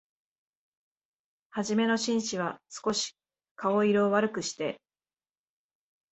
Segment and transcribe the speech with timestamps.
[1.51, 3.15] はじめの紳士は、すこし
[3.55, 4.81] 顔色を悪くして、